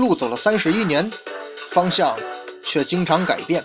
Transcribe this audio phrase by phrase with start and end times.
[0.00, 1.08] 路走了三十一年，
[1.68, 2.16] 方向
[2.64, 3.64] 却经常改变。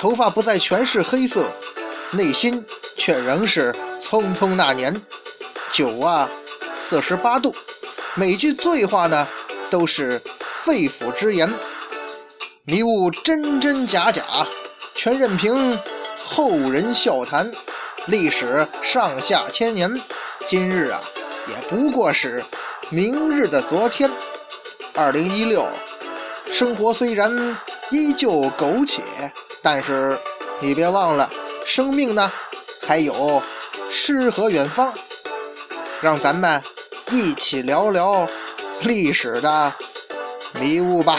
[0.00, 1.46] 头发不再全是黑色，
[2.12, 2.64] 内心
[2.96, 3.72] 却仍是
[4.02, 5.00] 匆匆那年。
[5.70, 6.28] 酒啊，
[6.76, 7.54] 四十八度，
[8.14, 9.28] 每句醉话呢，
[9.68, 10.20] 都是
[10.64, 11.52] 肺腑之言。
[12.64, 14.24] 迷雾真真假假，
[14.94, 15.78] 全任凭
[16.24, 17.50] 后人笑谈。
[18.06, 20.00] 历史上下千年，
[20.48, 21.00] 今日啊，
[21.48, 22.42] 也不过是
[22.88, 24.10] 明日的昨天。
[24.94, 25.66] 二零一六，
[26.52, 27.56] 生活虽然
[27.90, 29.02] 依旧苟且，
[29.62, 30.18] 但是
[30.60, 31.30] 你别忘了，
[31.64, 32.30] 生命呢
[32.86, 33.42] 还有
[33.90, 34.92] 诗和远方。
[36.00, 36.62] 让咱们
[37.10, 38.28] 一起聊聊
[38.82, 39.72] 历史的
[40.60, 41.18] 迷雾吧。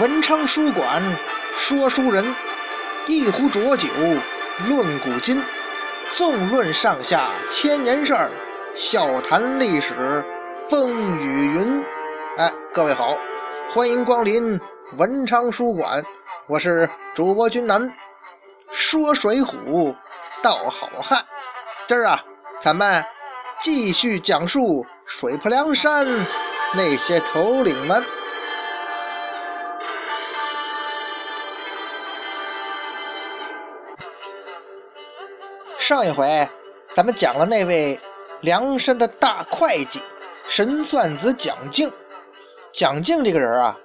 [0.00, 1.02] 文昌书馆
[1.52, 2.34] 说书人，
[3.06, 3.88] 一壶浊酒
[4.68, 5.42] 论古今，
[6.12, 8.30] 纵论上下千年事儿，
[8.74, 10.22] 笑谈历史
[10.68, 11.82] 风雨云。
[12.36, 13.16] 哎，各位好，
[13.70, 14.60] 欢迎光临
[14.98, 16.04] 文昌书馆，
[16.46, 17.90] 我是主播君南，
[18.70, 19.94] 说水浒
[20.42, 21.24] 道好汉。
[21.86, 22.22] 今儿啊，
[22.60, 23.02] 咱们
[23.58, 26.06] 继续讲述水泊梁山
[26.74, 28.04] 那些头领们。
[35.86, 36.48] 上一回
[36.96, 37.96] 咱们讲了那位
[38.40, 40.02] 梁山的大会计
[40.48, 41.88] 神算子蒋敬。
[42.72, 43.78] 蒋敬这个人啊，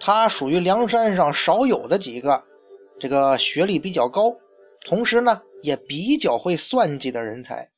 [0.00, 2.42] 他属于梁山上少有的几个
[2.98, 4.36] 这个学历比较高，
[4.84, 7.70] 同时呢也比较会算计的人才。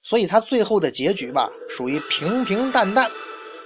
[0.00, 3.10] 所以他最后的结局吧，属于平平淡淡。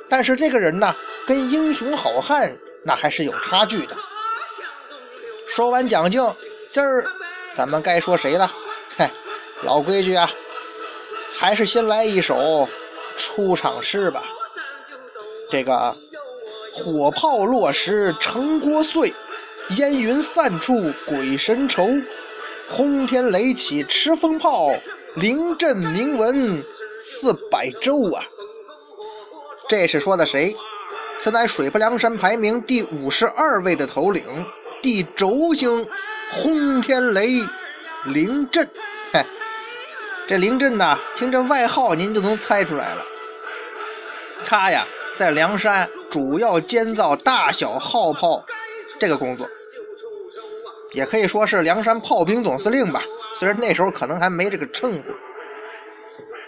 [0.09, 0.93] 但是这个人呢，
[1.25, 3.97] 跟英雄好汉那还是有差距的。
[5.47, 6.35] 说完蒋敬，
[6.73, 7.07] 今儿
[7.55, 8.51] 咱们该说谁了？
[9.63, 10.31] 老规矩啊，
[11.37, 12.69] 还是先来一首
[13.17, 14.23] 出场诗吧。
[15.51, 15.97] 这个
[16.75, 19.13] 火炮落时城郭碎，
[19.77, 21.89] 烟云散处鬼神愁。
[22.69, 24.75] 轰天雷起驰风炮，
[25.15, 26.63] 临阵名闻
[26.99, 28.25] 四百州啊。
[29.69, 30.55] 这是说的谁？
[31.19, 34.23] 此乃水泊梁山排名第五十二位的头领，
[34.83, 35.89] 地轴星
[36.31, 37.41] 轰天雷
[38.05, 38.69] 临阵。
[39.13, 39.25] 嘿。
[40.29, 43.07] 这林震呐，听这外号，您就能猜出来了。
[44.45, 48.45] 他呀，在梁山主要监造大小号炮
[48.99, 49.47] 这个工作，
[50.93, 53.01] 也可以说是梁山炮兵总司令吧。
[53.35, 55.03] 虽然那时候可能还没这个称呼。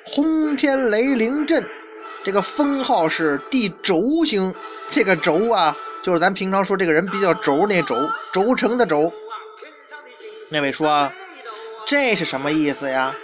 [0.05, 1.65] 轰天雷凌阵，
[2.25, 4.53] 这个封号是地轴星。
[4.91, 7.95] 这个轴啊，就是咱平常说这个人比较轴那轴，
[8.33, 9.13] 轴承的轴。
[10.49, 11.13] 那位说，
[11.87, 13.15] 这是什么意思呀？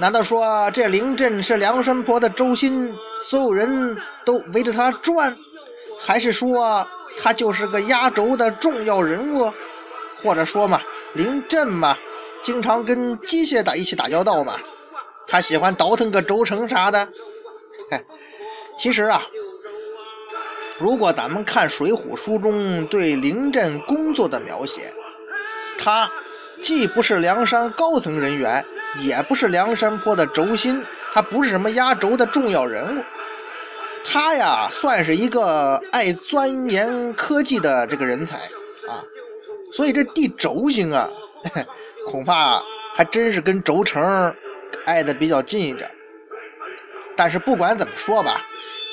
[0.00, 5.36] 难道说这凌震是梁山泊的轴心，所有人都围着他转？
[6.00, 6.86] 还是说
[7.18, 9.52] 他就是个压轴的重要人物？
[10.22, 10.80] 或者说嘛，
[11.12, 11.98] 凌震嘛，
[12.42, 14.56] 经常跟机械打一起打交道嘛，
[15.26, 17.06] 他喜欢倒腾个轴承啥的？
[18.78, 19.22] 其实啊，
[20.78, 24.94] 如果咱们看《水浒》书中对凌震工作的描写，
[25.78, 26.10] 他
[26.62, 28.64] 既不是梁山高层人员。
[28.98, 33.04] 也不是梁山泊的轴心，他不是什么压轴的重要人物，
[34.04, 38.36] 他呀算是一个爱钻研科技的这个人才
[38.88, 39.04] 啊，
[39.72, 41.08] 所以这地轴星啊，
[42.06, 42.60] 恐怕
[42.94, 44.34] 还真是跟轴承
[44.86, 45.90] 挨得比较近一点。
[47.16, 48.44] 但是不管怎么说吧，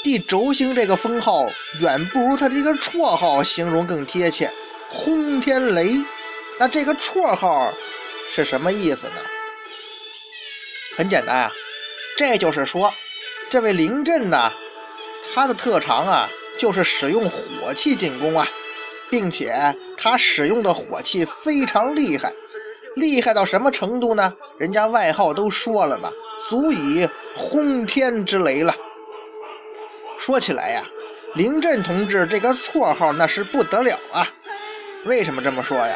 [0.04, 1.50] 地轴星这个封号
[1.80, 4.52] 远不如他这个绰号形容更贴切，
[4.90, 6.06] 轰天雷。
[6.60, 7.74] 那这个绰号
[8.30, 9.14] 是什么意思呢？
[10.98, 11.52] 很简单啊，
[12.18, 12.92] 这就是说，
[13.52, 14.52] 这位林震呢，
[15.32, 16.28] 他的特长啊，
[16.58, 18.48] 就是使用火器进攻啊，
[19.08, 22.34] 并且他使用的火器非常厉害，
[22.96, 24.34] 厉害到什么程度呢？
[24.58, 26.10] 人家外号都说了嘛，
[26.50, 28.76] 足以轰天之雷了。
[30.18, 30.84] 说起来呀，
[31.36, 34.28] 林震同志这个绰号那是不得了啊。
[35.06, 35.96] 为什么这么说呀？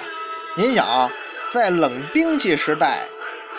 [0.53, 1.11] 您想，
[1.51, 2.99] 在冷兵器时代。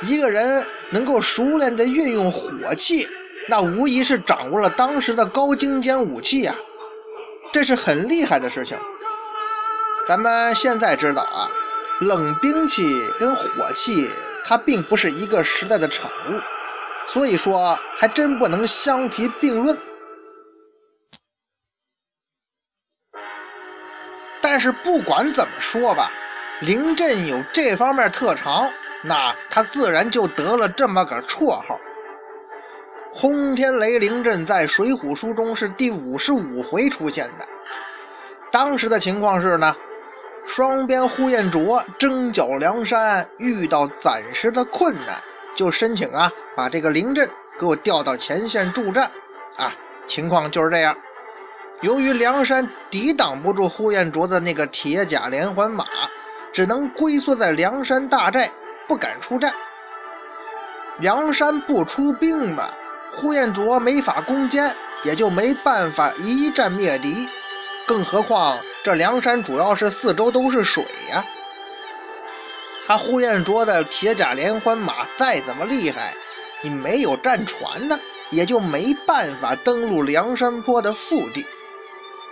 [0.04, 3.08] 一个人能够熟练地运用火器，
[3.48, 6.54] 那无疑是掌握了当时的高精尖武器呀，
[7.52, 8.78] 这是很厉害的事情。
[10.06, 11.50] 咱们现在知道啊，
[12.00, 12.84] 冷兵器
[13.18, 14.08] 跟火器，
[14.44, 16.40] 它并不是一个时代的产物，
[17.06, 19.78] 所以说还真不能相提并论。
[24.40, 26.10] 但是不管怎么说吧，
[26.60, 28.70] 凌震有这方面特长，
[29.02, 31.78] 那他自然就得了这么个绰号。
[33.12, 37.46] 轰天雷凌震在《水浒》书中是第五十五回出现的。
[38.50, 39.76] 当时的情况是呢，
[40.46, 45.20] 双边呼延灼征剿梁山，遇到暂时的困难，
[45.54, 47.28] 就申请啊，把这个凌震
[47.58, 49.10] 给我调到前线助战。
[49.56, 49.72] 啊，
[50.06, 50.96] 情况就是这样。
[51.82, 55.84] 由于梁山抵挡不住呼延灼的那个铁甲连环马，
[56.52, 58.50] 只能龟缩在梁山大寨，
[58.88, 59.52] 不敢出战。
[60.98, 62.68] 梁山不出兵嘛。
[63.14, 67.28] 呼延灼没法攻坚，也就没办法一战灭敌。
[67.86, 71.22] 更何况这梁山主要是四周都是水呀，
[72.86, 76.14] 他呼延灼的铁甲连环马再怎么厉害，
[76.62, 78.00] 你没有战船呢，
[78.30, 81.44] 也就没办法登陆梁山坡的腹地。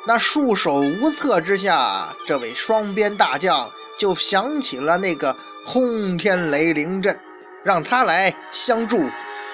[0.07, 7.19] 那束手无策之下，这位双边大将就想起了那个轰天雷凌阵，
[7.63, 9.11] 让他来相助。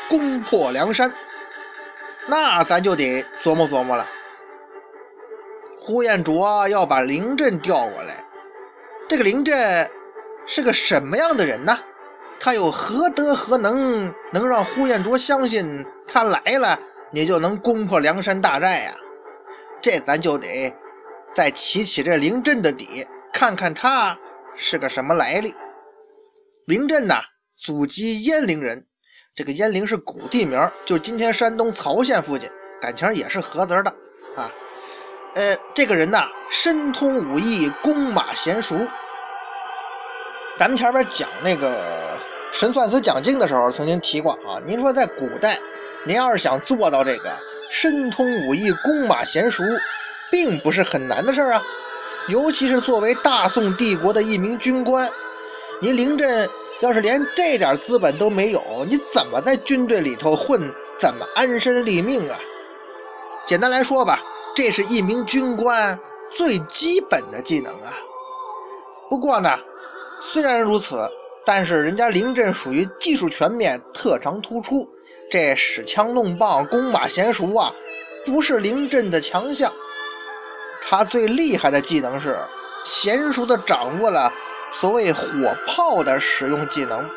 [0.08, 1.12] 攻破梁山，
[2.28, 4.08] 那咱就得琢磨琢磨了。
[5.76, 8.24] 呼延灼要把凌震调过来，
[9.08, 9.90] 这个凌震
[10.46, 11.76] 是个什么样的人呢？
[12.38, 16.78] 他有何德何能，能让呼延灼相信他来了，
[17.10, 18.92] 你就能攻破梁山大寨呀？
[19.82, 20.72] 这咱就得
[21.32, 24.16] 再起起这凌阵的底，看看他
[24.54, 25.52] 是个什么来历。
[26.66, 27.20] 凌震呐，
[27.56, 28.86] 祖籍鄢陵人。
[29.36, 33.90] 这个鄢陵是古地名，就今天山东曹县附近，感情也是合字的
[34.34, 34.50] 啊。
[35.36, 38.76] 呃，这个人呐，深通武艺，弓马娴熟。
[40.58, 42.18] 咱们前边讲那个
[42.52, 44.58] 神算子讲经的时候，曾经提过啊。
[44.66, 45.60] 您说在古代，
[46.04, 47.30] 您要是想做到这个
[47.70, 49.62] 深通武艺，弓马娴熟，
[50.32, 51.62] 并不是很难的事儿啊。
[52.26, 55.08] 尤其是作为大宋帝国的一名军官，
[55.80, 56.48] 您临阵。
[56.80, 60.60] 要是连这点资本都没有，你怎么在军队里头混？
[60.98, 62.36] 怎么安身立命啊？
[63.46, 64.20] 简单来说吧，
[64.54, 65.98] 这是一名军官
[66.34, 67.94] 最基本的技能啊。
[69.08, 69.58] 不过呢，
[70.20, 71.08] 虽然如此，
[71.46, 74.86] 但是人家凌震属于技术全面、特长突出，
[75.30, 77.72] 这使枪弄棒、弓马娴熟啊，
[78.26, 79.72] 不是凌震的强项。
[80.82, 82.36] 他最厉害的技能是
[82.84, 84.30] 娴熟的掌握了。
[84.70, 87.08] 所谓火炮的使用技能，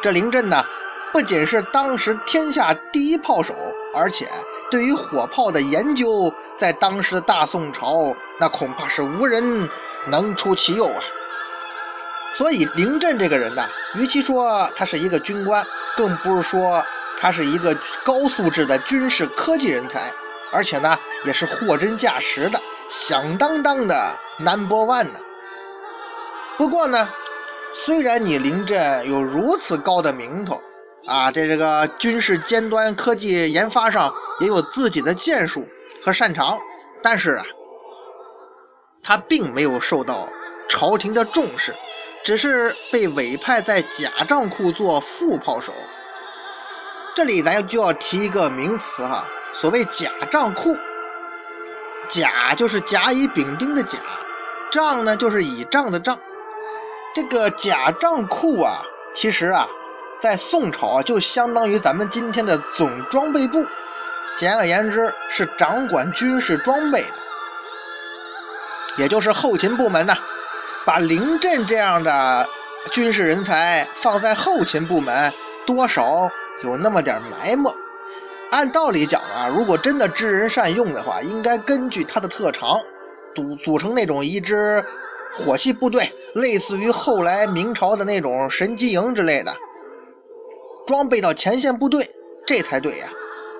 [0.00, 0.64] 这凌震呢，
[1.12, 3.54] 不仅是当时天下第一炮手，
[3.94, 4.28] 而且
[4.70, 9.68] 对于火炮的研究，在当时的大宋朝，那恐怕是无人
[10.06, 11.02] 能出其右啊。
[12.32, 16.84] 所以凌震这个人呢，与其说他是一个军官，更不是说
[17.16, 17.74] 他是一个
[18.04, 20.12] 高素质的军事科技人才，
[20.52, 25.18] 而且呢，也是货真价实的响当当的 number one 呢。
[26.58, 27.08] 不过呢，
[27.72, 30.60] 虽然你临阵有如此高的名头
[31.06, 35.64] 啊，在这个军事尖端科技研发上也有自己的建树
[36.02, 36.58] 和擅长，
[37.00, 37.44] 但是啊，
[39.04, 40.28] 他并没有受到
[40.68, 41.72] 朝廷的重视，
[42.24, 45.72] 只是被委派在甲帐库做副炮手。
[47.14, 50.76] 这里咱就要提一个名词哈，所谓甲帐库，
[52.08, 53.98] 甲就是甲乙丙丁的甲，
[54.72, 56.18] 帐呢就是倚仗的仗。
[57.20, 58.80] 这个甲帐库啊，
[59.12, 59.66] 其实啊，
[60.20, 63.66] 在宋朝就相当于咱们今天的总装备部，
[64.36, 67.14] 简而言之是掌管军事装备的，
[68.98, 70.16] 也就是后勤部门呐。
[70.86, 72.48] 把临阵这样的
[72.92, 75.32] 军事人才放在后勤部门，
[75.66, 76.30] 多少
[76.62, 77.68] 有那么点埋没。
[78.52, 82.78] 按道理讲啊，如果真的知人善用的话，应该根据他的特长，
[83.34, 84.84] 组组成那种一支。
[85.34, 89.52] 火器部队类似于后来明朝的那种神机营之类的，
[90.86, 92.08] 装备到前线部队，
[92.46, 93.08] 这才对呀，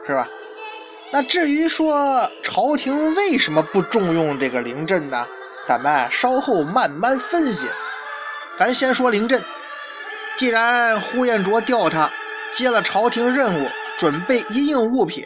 [0.06, 0.28] 是吧？
[1.10, 5.26] 那至于说朝廷为什么不重用这个凌震呢？
[5.66, 7.66] 咱们稍后慢慢分析。
[8.56, 9.42] 咱先说凌震，
[10.36, 12.10] 既然呼延灼调他
[12.52, 15.24] 接了朝廷任务，准备一应物品，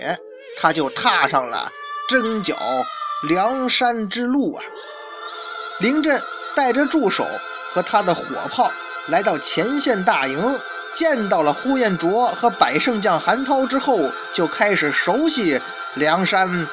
[0.57, 1.71] 他就踏上了
[2.09, 2.57] 征剿
[3.29, 4.63] 梁山之路啊。
[5.81, 6.21] 凌震
[6.55, 7.27] 带着助手
[7.69, 8.71] 和他的火炮
[9.09, 10.59] 来到前线大营，
[10.95, 15.61] 见到了呼延灼和百胜将韩涛之后，就开始熟悉
[15.95, 16.69] 梁山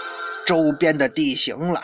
[0.45, 1.81] 周边的地形了。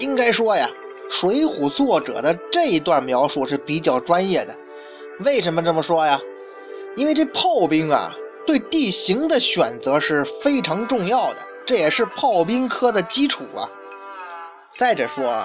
[0.00, 0.68] 应该说呀，
[1.12, 4.54] 《水浒》作者的这一段描述是比较专业的。
[5.20, 6.20] 为什么这么说呀？
[6.96, 8.12] 因为这炮兵啊，
[8.46, 13.68] 对地形的选择是非常重要的，这也是炮兵科的基础啊。
[14.76, 15.42] 再者说，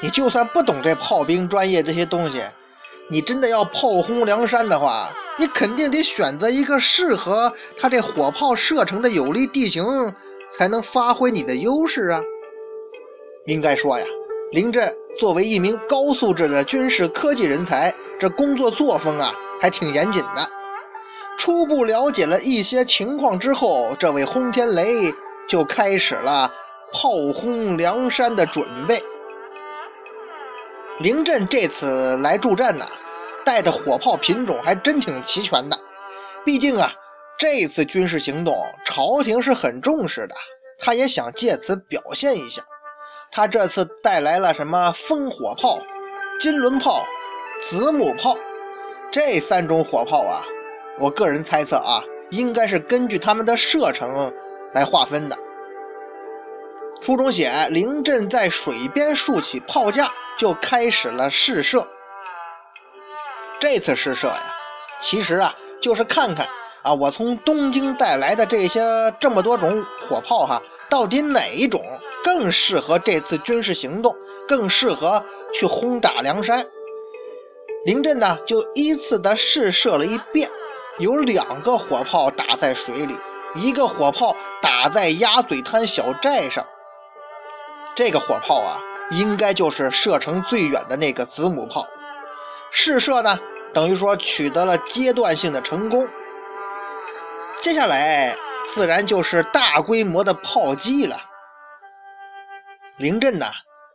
[0.00, 2.40] 你就算不懂这炮兵专业这些东西，
[3.10, 9.84] 你真的要炮轰梁山的话，你肯定得选择一个适合他这火炮射程的有利地形，
[10.48, 12.22] 才能发挥你的优势啊。
[13.44, 14.06] 应该说呀，
[14.52, 20.50] 林震作为一名高素质的军事科技人才，这工作作风啊还挺严谨的。
[21.36, 25.12] 初步了解了一些情况之后，这位轰天雷
[25.46, 26.50] 就开始了
[26.92, 29.02] 炮轰梁山的准备。
[30.98, 32.86] 林震这次来助战呢，
[33.44, 35.78] 带的火炮品种还真挺齐全的。
[36.44, 36.92] 毕竟啊，
[37.38, 40.34] 这次军事行动朝廷是很重视的，
[40.78, 42.62] 他也想借此表现一下。
[43.30, 45.78] 他这次带来了什么烽火炮、
[46.40, 47.04] 金轮炮、
[47.60, 48.34] 子母炮
[49.10, 50.40] 这三种火炮啊？
[50.98, 54.32] 我个人猜测啊，应该是根据他们的射程
[54.72, 55.36] 来划分的。
[57.00, 61.86] 书中写，林震在水边竖起炮架，就开始了试射。
[63.60, 64.54] 这次试射呀，
[64.98, 66.48] 其实啊，就是看看
[66.82, 68.82] 啊，我从东京带来的这些
[69.20, 70.60] 这么多种火炮哈，
[70.90, 71.80] 到底哪一种？
[72.24, 74.12] 更适合这次军事行动，
[74.48, 75.22] 更适合
[75.54, 76.66] 去轰打梁山。
[77.84, 80.50] 林震呢，就依次的试射了一遍，
[80.98, 83.14] 有两个火炮打在水里，
[83.54, 86.66] 一个火炮打在鸭嘴滩小寨上。
[87.96, 88.78] 这个火炮啊，
[89.10, 91.88] 应该就是射程最远的那个子母炮。
[92.70, 93.38] 试射呢，
[93.72, 96.06] 等于说取得了阶段性的成功。
[97.58, 98.36] 接下来
[98.66, 101.16] 自然就是大规模的炮击了。
[102.98, 103.46] 林震呢，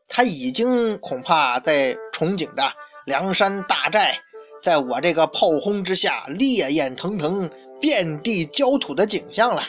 [0.07, 2.73] 他已经恐怕在憧憬着
[3.05, 4.19] 梁山大寨
[4.59, 7.47] 在我这个炮轰之下烈焰腾腾、
[7.79, 9.61] 遍地焦土的景象了。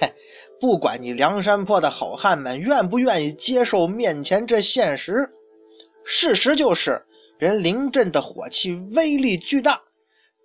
[0.00, 0.12] 嘿，
[0.60, 5.30] 不管你梁山泊的好汉们愿不愿意接受面前这现实，
[6.04, 7.04] 事实就是
[7.38, 9.82] 人林震的火器威力巨大，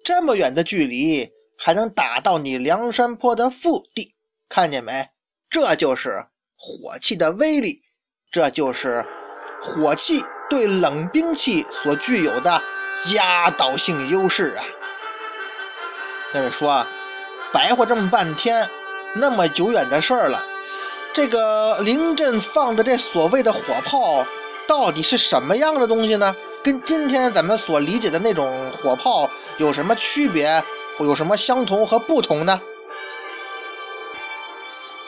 [0.03, 4.15] 这么远的距离还能打到你梁山泊的腹地，
[4.49, 5.09] 看见没？
[5.49, 6.25] 这就是
[6.57, 7.83] 火器的威力。
[8.31, 9.03] 这就是
[9.59, 12.61] 火器对冷兵器所具有的
[13.15, 14.63] 压倒性优势啊！
[16.31, 16.85] 那位说，
[17.51, 18.69] 白话这么半天，
[19.15, 20.45] 那么久远的事儿了，
[21.13, 24.25] 这个临阵放的这所谓的火炮，
[24.67, 26.35] 到底是什么样的东西呢？
[26.61, 30.63] 跟今天咱们所理解的那种火炮有什么区别？
[30.99, 32.61] 有什么相同和不同呢？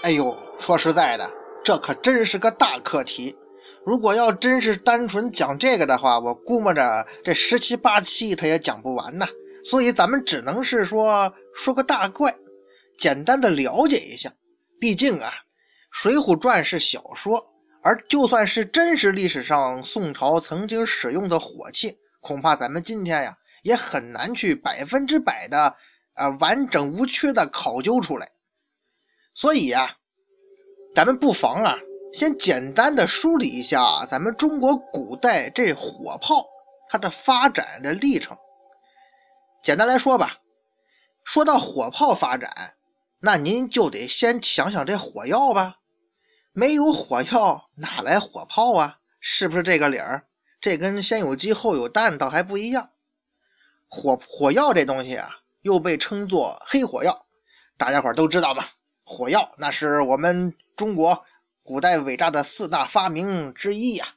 [0.04, 1.30] 哎呦，说实在的。
[1.64, 3.38] 这可真是个大课题。
[3.86, 9.28] 如果要真是单纯讲这个的话，我估摸着这十七八期他也讲不完呐。
[9.64, 12.34] 所以咱们只能是说说个大概，
[13.02, 14.32] 简单的了解一下。
[14.80, 15.30] 毕竟啊，
[15.90, 25.76] 《水浒传》是小说，而就算是真实历史上宋朝曾经使用的火器，恐怕咱们今天呀也很难去百分之百的
[26.14, 28.30] 啊完整无缺的考究出来。
[29.34, 29.98] 所以呀。
[30.94, 31.78] 咱们不妨啊，
[32.12, 36.36] 先简单的梳理一下咱们中国古代这火炮
[36.90, 38.38] 它的发展的历程。
[39.64, 40.40] 简单来说吧，
[41.24, 42.71] 说到火炮发展，
[43.22, 45.80] 那您就得先想想这火药吧。
[46.52, 49.00] 没有火药，哪来火炮啊？
[49.20, 50.28] 是不是这个理儿？
[50.60, 52.92] 这跟先有鸡后有蛋倒还不一样。
[53.88, 57.26] 火火药这东西啊，又被称作黑火药，
[57.78, 58.72] 大家伙都知道吧？
[59.04, 60.56] 火药那是我们。
[60.74, 61.24] 中国
[61.62, 64.16] 古代伟大的四大发明之一呀。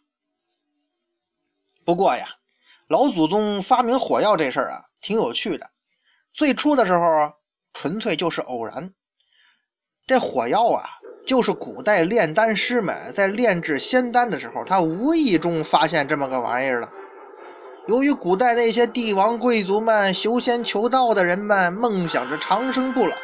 [1.84, 2.38] 不过呀，
[2.86, 5.72] 老祖宗发明火药这事儿啊，挺有趣的。
[6.32, 7.34] 最初的时候，
[7.74, 8.92] 纯粹就是偶然。
[10.06, 10.84] 这火药啊，
[11.26, 16.88] 就是古代炼丹师们在炼制仙丹的时候，他无意中发现这么个玩意儿了。
[17.86, 23.14] 由于古代那些帝王贵族们、修仙求道的人们梦想着长生不老，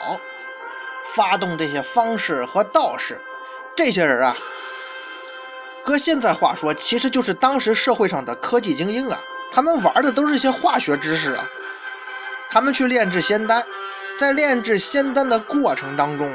[1.14, 3.18] 发动这些方士和道士。
[3.76, 4.36] 这些人啊，
[5.84, 9.18] 搁现在话说，其实就是当时社会上的科技精英啊。
[9.50, 11.48] 他们玩的都是一些化学知识啊。
[12.50, 13.64] 他们去炼制仙丹，
[14.16, 16.30] 在炼制仙丹的过程当中，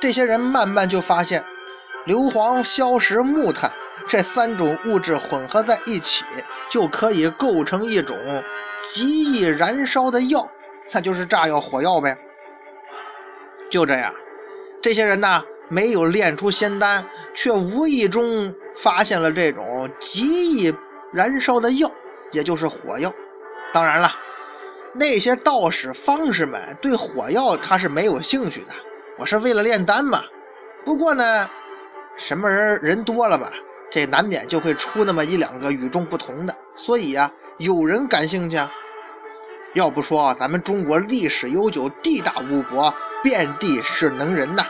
[0.00, 1.44] 这些人慢慢就发现，
[2.06, 3.70] 硫磺、硝石、木炭
[4.08, 6.24] 这三种物质混合在一起，
[6.70, 8.16] 就可以构成一种
[8.80, 10.50] 极易燃烧的药，
[10.92, 12.16] 那就是炸药、火药呗。
[13.70, 14.12] 就这样，
[14.82, 15.42] 这些人呢。
[15.72, 20.74] 没有炼出仙丹，却无意中发现了这种极易
[21.12, 21.88] 燃烧的药，
[22.32, 23.12] 也就是火药。
[23.72, 24.10] 当然了，
[24.92, 28.72] 那些道士方士们对火药他是没有兴趣的，
[29.18, 30.22] 我是为了炼丹嘛。
[30.84, 31.48] 不过呢，
[32.16, 33.52] 什么人人多了吧，
[33.90, 38.56] 这难免就会出那么一两个与众不同的，所以呀，有人感兴趣。
[38.56, 38.70] 啊。
[39.74, 42.92] 要不说啊咱们中国历史悠久，地大物博，
[43.22, 44.64] 遍地是能人呐。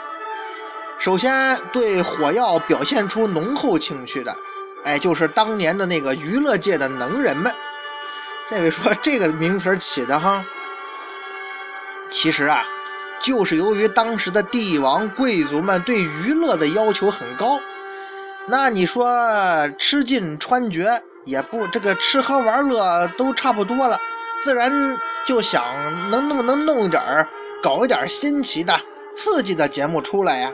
[0.99, 4.37] 首先对火药表现出浓厚情趣的，
[4.85, 7.51] 哎，就是当年的那个娱乐界的能人们。
[8.53, 10.45] 那位说这个名词起的哈，
[12.09, 12.65] 其实啊，
[13.23, 17.61] 就是由于当时的帝王贵族们对娱乐的要求很高，
[18.47, 19.09] 那你说
[19.79, 23.97] 吃尽穿绝也不这个吃喝玩乐都差不多了，
[24.43, 25.63] 自然就想
[26.11, 27.29] 能不能弄点儿
[27.63, 28.75] 搞一点新奇的、
[29.15, 30.53] 刺激的节目出来呀。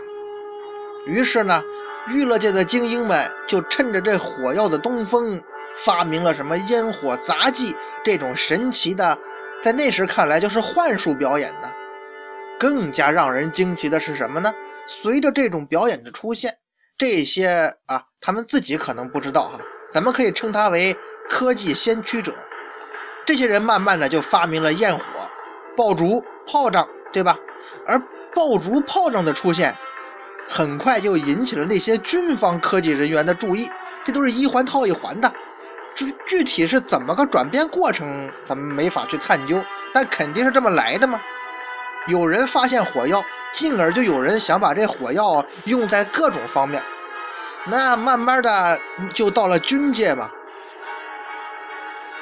[1.06, 1.62] 于是呢，
[2.08, 5.40] 娱乐界的精英们就趁着这火药的东风，
[5.84, 9.18] 发明了什么烟火杂技这种神奇的，
[9.62, 11.70] 在那时看来就是幻术表演呢。
[12.58, 14.52] 更加让人惊奇的是什么呢？
[14.86, 16.54] 随着这种表演的出现，
[16.96, 19.58] 这些啊，他们自己可能不知道哈，
[19.90, 20.96] 咱们可以称他为
[21.28, 22.34] 科技先驱者。
[23.26, 25.02] 这些人慢慢的就发明了焰火、
[25.76, 27.36] 爆竹、炮仗，对吧？
[27.86, 27.98] 而
[28.34, 29.76] 爆竹、炮仗的出现。
[30.48, 33.68] 很快就引起了那些军方科技人员的注意，
[34.04, 35.32] 这都是一环套一环的。
[35.96, 41.20] 具具体是怎么个转变过程，咱们没法去探究，但肯定是这么来的嘛。
[42.06, 46.80] 有人发现火药，进而就有人想把这火药用在各种方面。
[47.64, 48.78] 那慢慢的
[49.12, 50.30] 就到了军界嘛，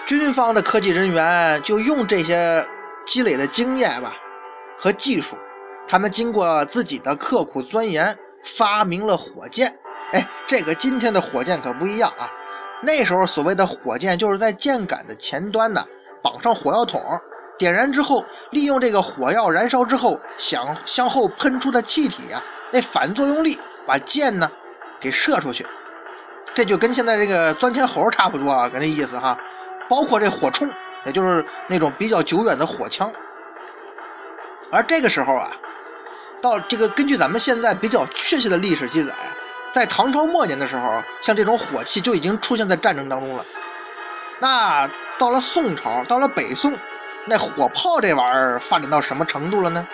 [0.06, 2.66] 军方的科技人员就用这些
[3.04, 4.12] 积累的经验吧
[4.78, 5.37] 和技术。
[5.87, 9.78] 他们经过自己的刻苦钻研，发明了火箭。
[10.12, 12.30] 哎，这个今天的火箭可不一样啊！
[12.82, 15.82] 那时候所谓的火箭，就是在箭杆的前端呢
[16.22, 17.02] 绑上火药桶，
[17.58, 24.50] 点燃之后，利用这个火药燃烧之后向向后喷出的气体啊，那反作用力把箭呢
[25.00, 25.66] 给射出去。
[26.52, 29.38] 这就跟现在这个钻天猴差不多啊，跟那意思哈。
[29.88, 30.70] 包括这火铳，
[31.04, 33.12] 也就是那种比较久远的火枪。
[34.70, 35.50] 而这个时候啊。
[36.42, 39.14] 到这个，根据咱们现在比较确切的历史记载，
[39.74, 43.44] 在唐朝末年的时候，像这种火器就已经出现在战争当中了。
[44.38, 46.72] 那到了宋朝，到了北宋，
[47.26, 49.84] 那火炮这玩意儿发展到什么程度了呢？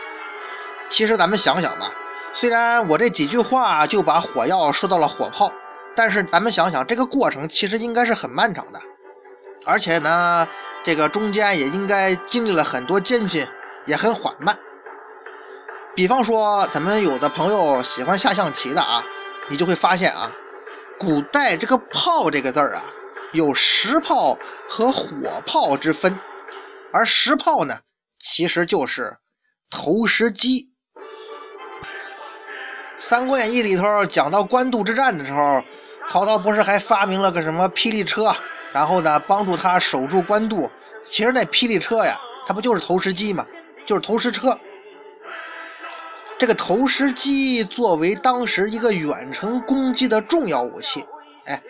[0.91, 1.91] 其实咱们想想吧，
[2.31, 5.51] 虽然我这几句话就把火药说到了火炮，
[5.97, 8.79] 但是咱们想想，这个过程其实应该是很漫长的，
[9.65, 10.47] 而且呢，
[10.85, 13.47] 这个中间也应该经历了很多艰辛，
[13.87, 14.59] 也很缓慢。
[15.95, 19.03] 比方说，咱们有的朋友喜欢下象棋的啊，
[19.51, 20.33] 你就会发现啊，
[20.99, 22.85] 古代这个“炮”这个字儿啊，
[23.33, 26.19] 有石炮和火炮之分，
[26.93, 27.81] 而石炮呢，
[28.19, 29.19] 其实就是
[29.69, 30.71] 投石机。
[32.97, 35.65] 《三国演义》里头讲到官渡之战的时候，
[36.07, 38.33] 曹操不是还发明了个什么霹雳车，
[38.73, 40.71] 然后呢，帮助他守住官渡。
[41.03, 43.45] 其实那霹雳车呀，它不就是投石机吗？
[43.85, 44.57] 就是投石车。
[46.41, 51.05] 这个投石机作为当时一个远程攻击的重要武器，
[51.45, 51.63] 哎，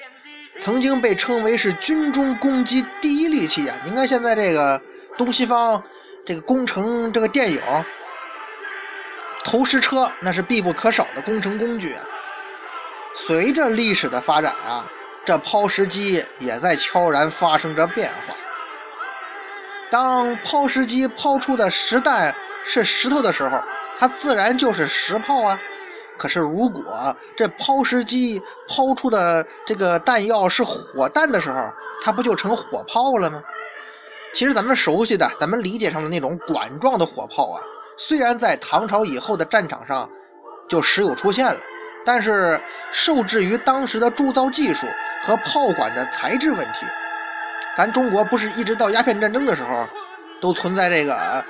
[0.61, 3.75] 曾经被称为是军中攻击第一利器啊！
[3.85, 4.81] 您看现在这个
[5.19, 5.83] 东西方
[6.25, 7.61] 这个工程这个电影，
[9.43, 12.05] 投石车那是必不可少的工程工具啊。
[13.13, 14.87] 随着历史的发展啊，
[15.25, 18.37] 这抛石机也在悄然发生着变化。
[19.91, 22.33] 当抛石机抛出的石弹
[22.65, 23.61] 是石头的时候，
[24.01, 25.61] 它自然就是石炮啊，
[26.17, 31.61] 可是如果这抛石机抛出的这个弹药是火弹的时候，
[32.01, 33.43] 它不就成火炮了吗？
[34.33, 37.61] 其实咱们熟悉的、咱们理解上的那种管状的火炮啊，
[37.99, 40.09] 虽然在唐朝以后的战场上
[40.67, 41.61] 就时有出现了，
[42.03, 42.59] 但是
[42.91, 44.87] 受制于当时的铸造技术
[45.21, 46.87] 和炮管的材质问题，
[47.77, 49.87] 咱中国不是一直到鸦片战争的时候
[50.41, 51.45] 都存在这个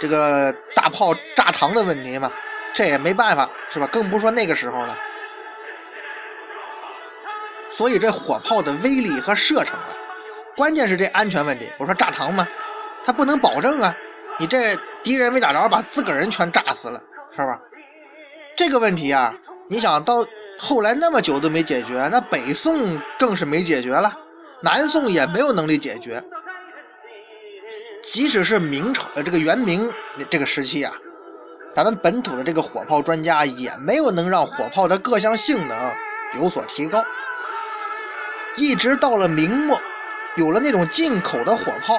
[0.00, 0.54] 这个。
[0.76, 2.30] 大炮炸膛的问题嘛，
[2.72, 3.88] 这也没办法，是吧？
[3.88, 4.96] 更不说那个时候了。
[7.72, 9.88] 所以这火炮的威力和射程啊，
[10.56, 11.68] 关键是这安全问题。
[11.78, 12.46] 我说炸膛嘛，
[13.02, 13.92] 它不能保证啊，
[14.38, 17.02] 你这敌人没打着，把自个人全炸死了，
[17.34, 17.60] 是吧？
[18.56, 19.34] 这个问题啊，
[19.68, 20.24] 你想到
[20.56, 24.16] 后来那么久都没解决，那北宋更是没解决了，
[24.60, 26.22] 南宋也没有能力解决。
[28.06, 29.92] 即使是明朝呃这个元明
[30.30, 30.92] 这个时期啊，
[31.74, 35.92] 咱们本土的这个火炮专家也没有能让火炮的各项性能
[36.34, 37.02] 有所提高。
[38.54, 39.76] 一直到了明末，
[40.36, 41.96] 有了那种进口的火炮，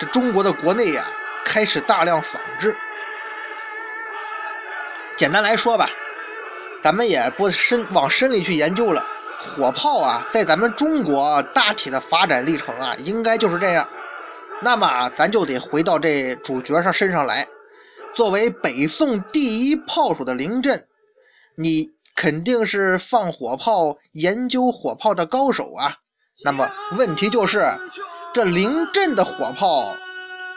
[0.00, 1.04] 这中国的国内呀
[1.44, 2.76] 开始大量仿制。
[5.16, 5.88] 简单来说吧，
[6.82, 9.06] 咱们也不深往深里去研究了。
[9.38, 13.88] 火炮啊，在咱们中国大体的发展历程啊，应该就是这样。
[14.60, 17.46] 那么咱就得回到这主角上身上来。
[18.14, 20.86] 作为北宋第一炮手的凌震，
[21.56, 25.96] 你肯定是放火炮、研究火炮的高手啊。
[26.44, 27.70] 那么问题就是，
[28.32, 29.94] 这凌震的火炮，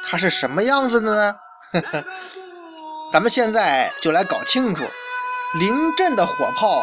[0.05, 1.35] 它是什么样子的呢？
[3.11, 4.85] 咱们现在就来搞清楚，
[5.59, 6.81] 凌震的火炮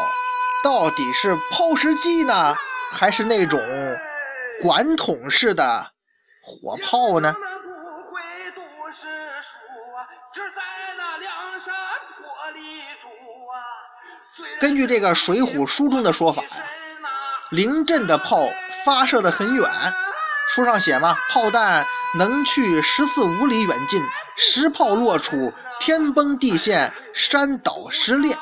[0.63, 2.55] 到底是抛石机呢，
[2.91, 3.59] 还是那种
[4.63, 5.93] 管筒式的？
[6.47, 7.35] 火炮呢？
[14.61, 16.49] 根据这个《水浒》书中的说法呀，
[17.51, 18.49] 凌震的炮
[18.85, 19.69] 发射的很远，
[20.49, 21.85] 书上写嘛，炮弹
[22.17, 24.03] 能去十四五里远近，
[24.37, 28.37] 石炮落处天崩地陷，山倒石裂。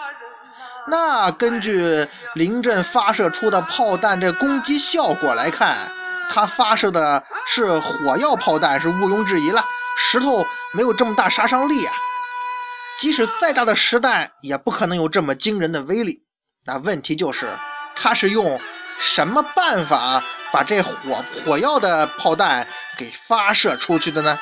[0.89, 5.91] 那根据灵震发射出的炮弹这攻击效果来看。
[6.29, 9.65] 他发射的是火药炮弹，是毋庸置疑了。
[9.97, 11.93] 石头没有这么大杀伤力啊，
[12.99, 16.23] 即使再大的石弹也不可能有这么惊人的威力。
[16.67, 17.49] 那问题就是，
[17.95, 18.61] 他是用
[18.99, 24.39] 什么办法把这火火药的炮弹给发射出去的呢？